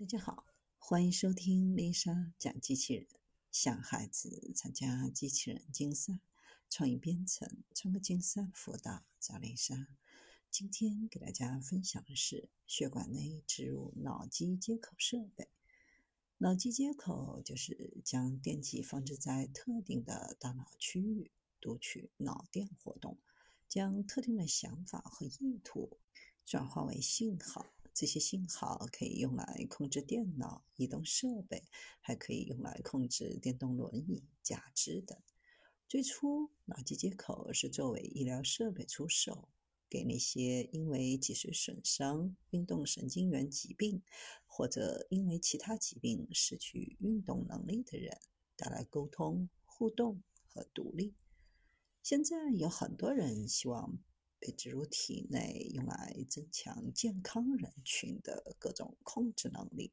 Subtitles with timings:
[0.00, 0.46] 大家好，
[0.78, 3.08] 欢迎收听丽莎讲机器人。
[3.50, 6.20] 想孩子参加机器人竞赛、
[6.70, 9.88] 创意编程、创客竞赛辅导，找丽莎。
[10.52, 15.48] 今天给大家分享的是血管内植入脑机接口设备。
[16.36, 23.18] 脑机接口就是将电极放置在特定的大脑区域，读取脑电活动，
[23.66, 25.98] 将特定的想法和意图
[26.46, 27.66] 转化为信号。
[27.98, 31.64] 这些信号可以用来控制电脑、移动设备，
[32.00, 35.18] 还可以用来控制电动轮椅、假肢等。
[35.88, 39.48] 最初，脑机接口是作为医疗设备出售，
[39.90, 44.00] 给那些因为脊髓损伤、运动神经元疾病，
[44.46, 48.16] 或者因为其他疾病失去运动能力的人
[48.54, 51.16] 带来沟通、互动和独立。
[52.04, 53.98] 现在有很多人希望。
[54.40, 59.92] 被植入体内，用来增强健康人群的各种控制能力。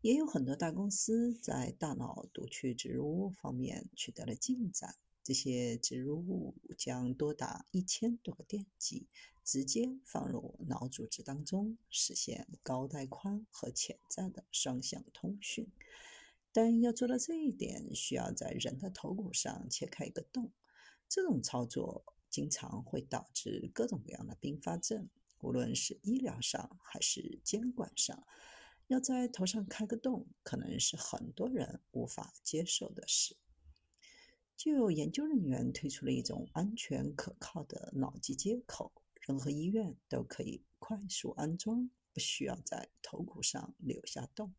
[0.00, 4.96] 也有很多大公司在大脑读取植入物方面取得了进展。
[5.22, 9.06] 这些植入物将多达一千多个电极
[9.44, 15.70] 直接放入脑组织当中，实现高带宽和潜在的双向通讯。
[16.50, 20.50] 但要做到这一点，需要在人的头骨上切开一个洞。
[21.08, 22.14] 这种操作。
[22.30, 28.26] 经常会导致各种各样的并发症，无论是医疗上还是监管上，
[28.86, 33.36] 要在头上开个洞，可能是很多人无法接受的事。
[34.56, 44.54] 就有研究人员推出了一种安全可靠的脑机接口，任何医院都可以快速安装，不需要在头骨上留下洞。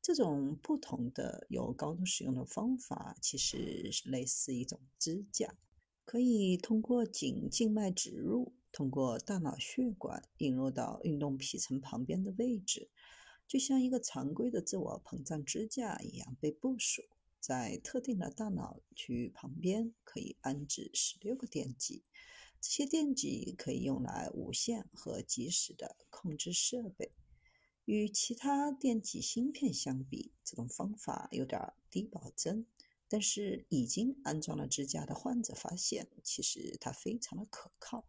[0.00, 5.54] 这种不同的有高度使用的方法，其实是类似一种支架。
[6.08, 12.88] 可以通过颈静脉植入，通过大脑血管引入到运动皮层旁边的位置，
[13.46, 17.02] 就像一个常规的自我膨胀支架一样被部署
[17.38, 19.92] 在特定的大脑区域旁边。
[20.02, 22.02] 可以安置十六个电极，
[22.58, 27.10] 这些电极可以用来无线和及时的控制设备。
[27.84, 32.64] 与其他电极芯片相比，这种方法有点低保真。
[33.08, 38.06] 但是已经安装了支架的患者发现，其实它非常的可靠，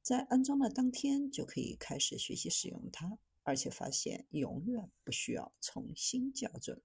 [0.00, 6.80] 在安装的当天就可以开始学习使用它，而且发现永远不需要重新校准。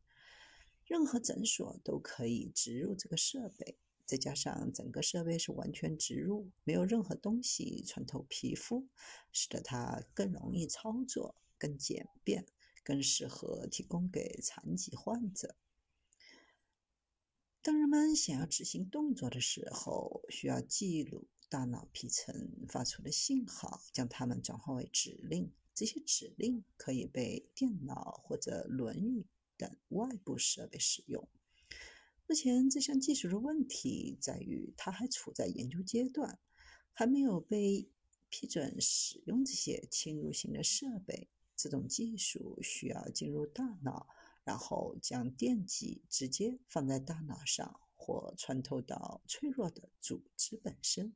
[0.86, 8.88] 任何诊所都可以植入这个设备，再加上整个设备是完全植入，没有任何东西穿透皮肤，
[9.32, 12.46] 使得它更容易操作、更简便、
[12.84, 15.56] 更适合提供给残疾患者。
[17.68, 25.52] 当人们想要执行动作的时候，需要记录大脑皮层发出的信号，将它们转化为指令。
[25.74, 29.26] 这些指令可以被电脑或者轮椅
[29.58, 31.28] 等外部设备使用。
[32.26, 36.40] 目前，这项技术的问题在于它还处在研究阶段，
[36.94, 37.90] 还没有被
[38.30, 41.28] 批准使用这些侵入性的设备。
[41.58, 44.08] 这种技术需要进入大脑。
[44.48, 51.14] 然后将电极直接放在大脑上，或穿透到脆弱的组织本身。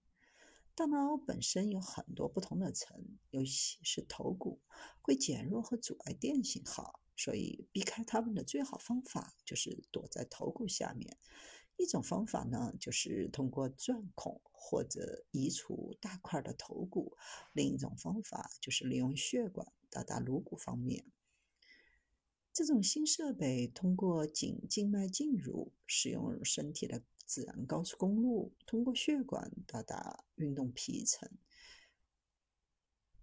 [0.75, 4.59] 大脑本身有很多不同的层，尤其是头骨，
[5.01, 11.17] 会减弱和阻碍电信号，所以避开它们的最好方法就是躲在头骨下面。
[11.77, 17.15] 一种方法呢，就是通过钻孔或者移除大块的头骨；
[17.53, 21.05] 另一种方法就是利用血管到达颅骨方面。
[22.53, 31.29] 这种新设备通过颈静脉进入，使用身体的自然高速公路，通过血管到达运动皮层。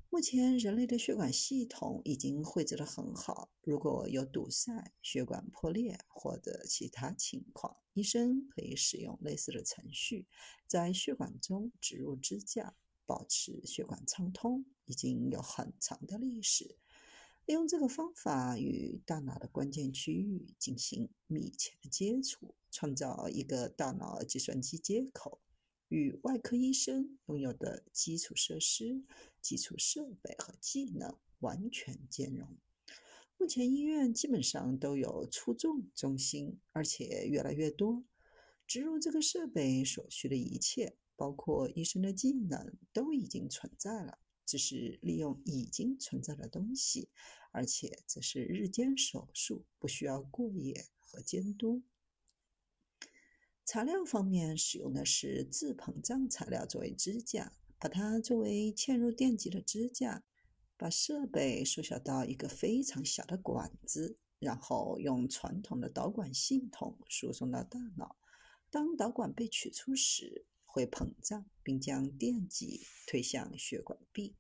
[0.09, 3.51] 目前，人类的血管系统已经绘制得很好。
[3.61, 10.27] 如果有堵塞、血管破裂或者其他情况，医生可以使用类似的程序，
[10.67, 12.75] 在血管中植入支架，
[13.05, 14.65] 保持血管畅通。
[14.89, 16.79] 已经有很长的历史。
[17.49, 25.41] 利用这个方法与大脑的关键区域进行密切的接触，创造一个大脑计算机接口，
[25.89, 29.03] 与外科医生拥有的基础设施、
[29.41, 32.59] 基础设备和技能完全兼容。
[33.39, 38.05] 目前医院基本上都有初重中心，而且越来越多。
[38.67, 44.19] 植入这个设备所需的一切，包括医生的技能，都已经存在了。
[44.45, 47.11] 只是利用已经存在的东西，
[47.51, 51.83] 而且这是日间手术，不需要过夜和监督。
[53.65, 60.25] 材料方面使用的是自膨胀材料作为支架，把它作为嵌入电极的支架，
[60.77, 68.17] 把设备缩小到一个非常小的管子，然后用传统的导管系统输送到大脑。
[68.71, 74.35] 当导管被取出时，会膨胀，并将电极推向血管壁。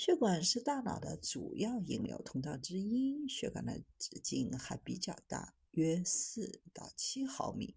[0.00, 7.76] 血管是大脑的主要引流通道之一，血管的直径还比较大，约四到七毫米。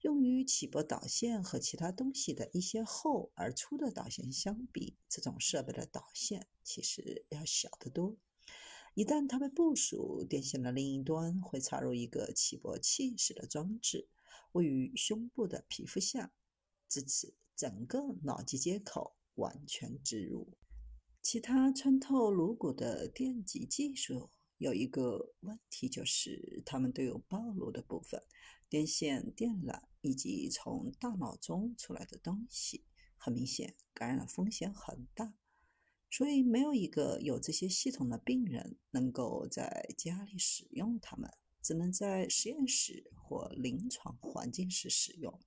[0.00, 8.16] 用于起搏导线和其他东西的一些厚而粗的导线相比，这种设备的导线其实要小得多。
[8.94, 14.08] 一旦它被部署，电线的另一端会插入一个起搏器式的装置，
[14.50, 16.32] 位于胸部的皮肤下，
[16.88, 20.57] 至此整个脑机接口完全植入。
[21.30, 28.22] 其他穿透颅骨的电极技术有一个问题，就是它们都有暴露的部分。
[28.66, 32.82] 电线、电缆以及从大脑中出来的东西，
[33.18, 35.34] 很明显感染风险很大，
[36.08, 45.38] 所以没有一个有这些系统的病人能够在家里使用它们，只能在实验室或临床环境时使用。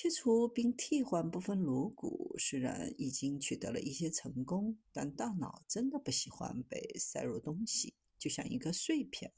[0.00, 9.32] 切除并替换部分颅骨虽然已经取得了一些成功，但大脑真的不喜欢被塞入东西，就像一个碎片。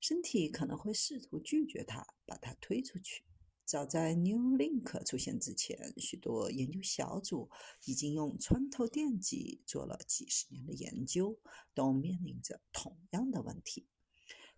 [0.00, 3.24] 身体可能会试图拒绝它，把它推出去。
[3.66, 7.50] 早在 Neuralink 出现之前，许多研究小组
[7.84, 11.38] 已经用穿透电极做了几十年的研究，
[11.74, 13.86] 都面临着同样的问题。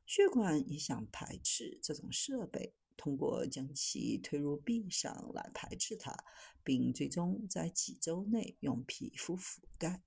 [0.07, 6.17] 血管也想排斥这种设备，通过将其推入壁上来排斥它，
[6.65, 10.03] 并最终在几周内用皮肤覆盖。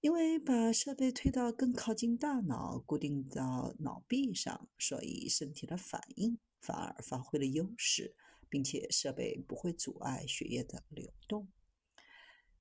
[0.00, 8.14] 因为把设备推到更靠近大脑，固定到脑壁上，所以身体的反应反而发挥了优势，
[8.50, 11.48] 并且设备不会阻碍血液的流动。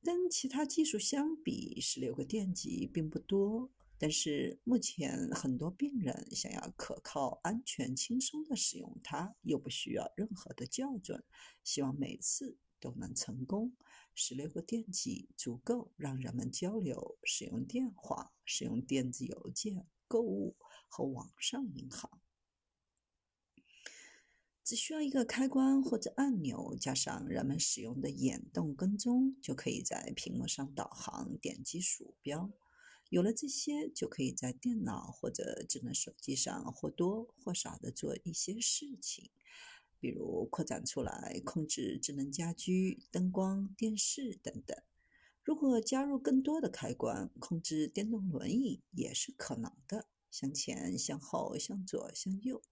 [0.01, 3.69] 跟其他技术相比，十六个电极并不多，
[4.03, 11.23] 但是目前很多病人想要可靠、安全、轻松地使用它，又不需要任何的校准，
[11.63, 13.71] 希望每次都能成功。
[14.13, 20.57] 十六个电极足够让人们交流、使用电话、使用电子邮件、购物
[20.89, 22.19] 和网上银行。
[24.65, 32.51] 只需要一个开关或者按钮，加上人们使用的眼动跟踪，就可以在屏幕上导航、点击鼠标。
[33.13, 39.30] 有了这些，就可以在电脑或者智能手机上或多或少的做一些事情。
[40.00, 44.75] 比如扩展出来控制智能家居、灯光、电视等等。
[45.44, 52.63] 如果加入更多的开关，控制电动轮椅也是可能的，向前、向后、向左、向右。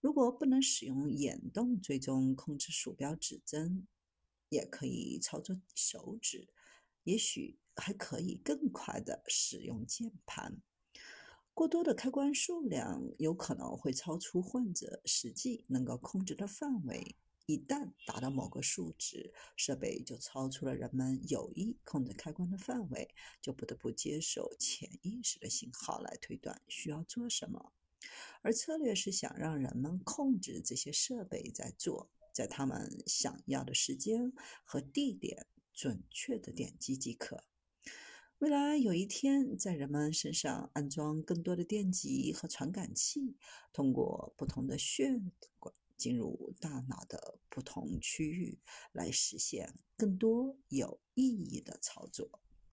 [0.00, 3.86] 如果不能使用眼动追踪控制鼠标指针，
[4.48, 6.48] 也可以操作手指，
[7.02, 10.56] 也许还可以更快的使用键盘。
[11.52, 17.16] 过多的开关数量有可能会超出患者实际能够控制的范围。
[17.46, 27.72] 一旦达到某个数值，设备就超出了人们有意控制开关的范围，就不得不接受潜意识的信号来推断需要做什么。
[28.40, 34.32] 而策略是想让人们控制这些设备在做，在他们想要的时间
[34.64, 37.44] 和地点准确的点击即可。
[38.40, 43.36] 未来有一天，在人们身上安装更多的电极和传感器，
[43.72, 45.20] 通过不同的血
[45.58, 48.58] 管进入大脑的不同区域，
[48.92, 52.43] 来实现更多有意义的操作。